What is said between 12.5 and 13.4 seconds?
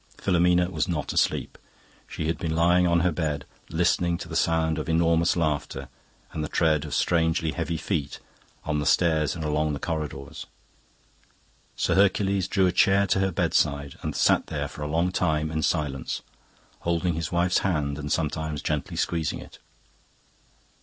a chair to her